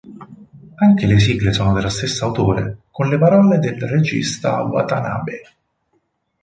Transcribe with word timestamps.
Anche 0.77 1.05
le 1.05 1.19
sigle 1.19 1.53
sono 1.53 1.73
dello 1.75 1.89
stesso 1.89 2.25
autore, 2.25 2.75
con 2.89 3.07
le 3.07 3.19
parole 3.19 3.59
del 3.59 3.79
regista 3.83 4.63
Watanabe. 4.63 5.43